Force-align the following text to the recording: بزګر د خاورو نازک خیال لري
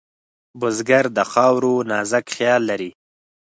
بزګر 0.59 1.05
د 1.17 1.19
خاورو 1.31 1.73
نازک 1.89 2.25
خیال 2.35 2.61
لري 2.69 2.91